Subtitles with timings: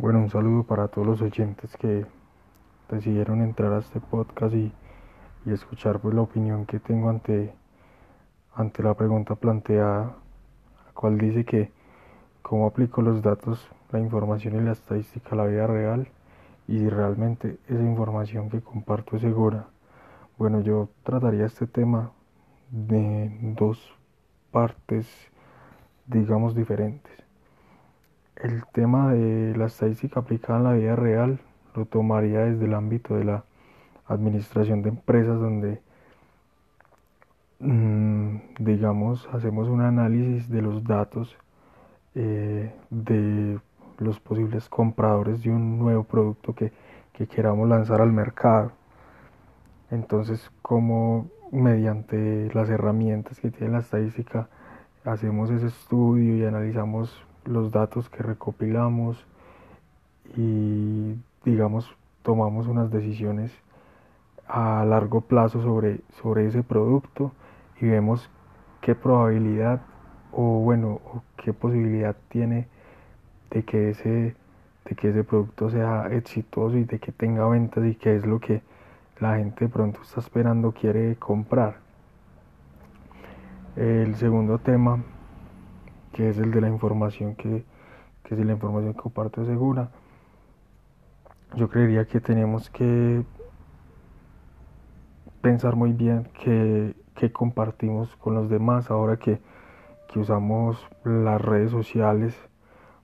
[0.00, 2.06] Bueno, un saludo para todos los oyentes que
[2.88, 4.72] decidieron entrar a este podcast y,
[5.44, 7.52] escuchar pues la opinión que tengo ante,
[8.54, 10.14] ante la pregunta planteada,
[10.86, 11.72] la cual dice que
[12.42, 16.06] cómo aplico los datos, la información y la estadística a la vida real
[16.68, 19.66] y si realmente esa información que comparto es segura.
[20.38, 22.12] Bueno, yo trataría este tema
[22.70, 23.92] de dos
[24.52, 25.08] partes,
[26.06, 27.27] digamos, diferentes.
[28.38, 31.40] El tema de la estadística aplicada en la vida real
[31.74, 33.42] lo tomaría desde el ámbito de la
[34.06, 35.80] administración de empresas donde
[37.58, 41.36] mm, digamos hacemos un análisis de los datos
[42.14, 43.58] eh, de
[43.98, 46.72] los posibles compradores de un nuevo producto que,
[47.12, 48.70] que queramos lanzar al mercado.
[49.90, 54.48] Entonces como mediante las herramientas que tiene la estadística
[55.04, 59.24] hacemos ese estudio y analizamos los datos que recopilamos
[60.36, 61.90] y digamos
[62.22, 63.52] tomamos unas decisiones
[64.46, 67.32] a largo plazo sobre, sobre ese producto
[67.80, 68.30] y vemos
[68.80, 69.80] qué probabilidad
[70.32, 71.00] o bueno
[71.36, 72.68] qué posibilidad tiene
[73.50, 74.36] de que ese
[74.84, 78.40] de que ese producto sea exitoso y de que tenga ventas y qué es lo
[78.40, 78.62] que
[79.20, 81.76] la gente pronto está esperando quiere comprar.
[83.76, 85.02] El segundo tema
[86.18, 87.64] que es el de la información que,
[88.24, 89.90] que si la información que comparto es segura,
[91.54, 93.22] yo creería que tenemos que
[95.40, 96.96] pensar muy bien que,
[97.32, 99.40] compartimos con los demás ahora que,
[100.08, 102.36] que usamos las redes sociales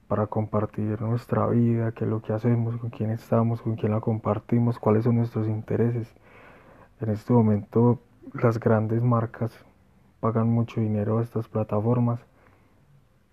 [0.09, 4.01] para compartir nuestra vida, qué es lo que hacemos, con quién estamos, con quién la
[4.01, 6.13] compartimos, cuáles son nuestros intereses.
[7.01, 8.01] En este momento
[8.33, 9.53] las grandes marcas
[10.19, 12.19] pagan mucho dinero a estas plataformas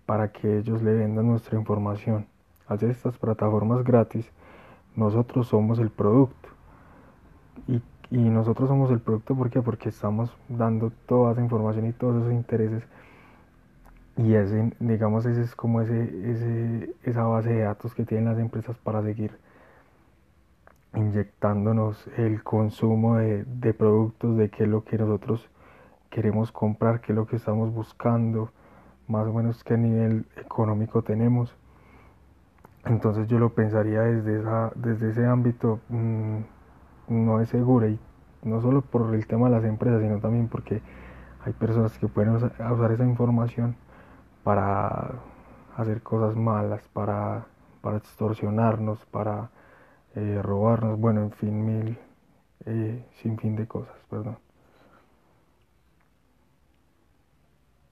[0.06, 2.26] para que ellos le vendan nuestra información.
[2.66, 4.30] Hacer estas plataformas gratis,
[4.96, 6.48] nosotros somos el producto.
[7.68, 12.84] Y, nosotros somos el producto porque estamos dando toda esa información y todos esos intereses.
[14.18, 18.38] Y ese, digamos, ese es como ese, ese, esa base de datos que tienen las
[18.38, 19.38] empresas para seguir
[20.94, 25.48] inyectándonos el consumo de, de productos, de qué es lo que nosotros
[26.10, 28.50] queremos comprar, qué es lo que estamos buscando,
[29.12, 31.54] más o menos qué nivel económico tenemos.
[32.86, 36.38] Entonces yo lo pensaría desde, esa, desde ese ámbito, mm,
[37.08, 37.98] no es seguro y
[38.42, 40.82] no solo por el tema de las empresas, sino también porque
[41.44, 43.76] hay personas que pueden usar esa información
[44.44, 45.12] para
[45.76, 47.46] hacer cosas malas, para,
[47.82, 49.50] para extorsionarnos, para
[50.14, 51.98] eh, robarnos, bueno, en fin, mil,
[52.66, 54.38] eh, sin fin de cosas, perdón.